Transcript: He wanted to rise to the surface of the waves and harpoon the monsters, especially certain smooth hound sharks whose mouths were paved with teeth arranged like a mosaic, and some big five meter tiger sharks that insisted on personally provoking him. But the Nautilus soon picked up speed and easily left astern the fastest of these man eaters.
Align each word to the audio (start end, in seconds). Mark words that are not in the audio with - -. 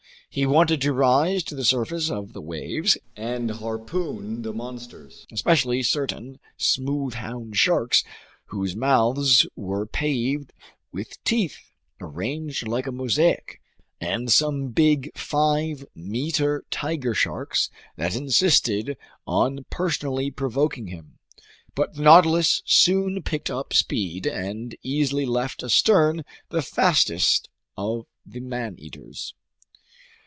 He 0.33 0.45
wanted 0.45 0.79
to 0.83 0.93
rise 0.93 1.43
to 1.43 1.55
the 1.55 1.65
surface 1.65 2.09
of 2.09 2.31
the 2.31 2.39
waves 2.39 2.97
and 3.17 3.51
harpoon 3.51 4.43
the 4.43 4.53
monsters, 4.53 5.27
especially 5.29 5.83
certain 5.83 6.39
smooth 6.55 7.15
hound 7.15 7.57
sharks 7.57 8.01
whose 8.45 8.73
mouths 8.73 9.45
were 9.57 9.85
paved 9.85 10.53
with 10.93 11.21
teeth 11.25 11.57
arranged 11.99 12.65
like 12.65 12.87
a 12.87 12.93
mosaic, 12.93 13.59
and 13.99 14.31
some 14.31 14.69
big 14.69 15.11
five 15.17 15.85
meter 15.95 16.63
tiger 16.71 17.13
sharks 17.13 17.69
that 17.97 18.15
insisted 18.15 18.95
on 19.27 19.65
personally 19.69 20.31
provoking 20.31 20.87
him. 20.87 21.17
But 21.75 21.95
the 21.95 22.03
Nautilus 22.03 22.61
soon 22.65 23.21
picked 23.21 23.49
up 23.49 23.73
speed 23.73 24.27
and 24.27 24.77
easily 24.81 25.25
left 25.25 25.61
astern 25.61 26.23
the 26.47 26.61
fastest 26.61 27.49
of 27.75 28.05
these 28.25 28.41
man 28.41 28.77
eaters. 28.79 29.33